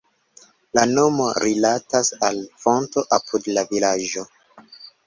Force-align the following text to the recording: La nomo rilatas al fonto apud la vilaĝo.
La 0.77 0.85
nomo 0.93 1.27
rilatas 1.45 2.11
al 2.31 2.43
fonto 2.65 3.07
apud 3.21 3.53
la 3.59 3.67
vilaĝo. 3.75 4.31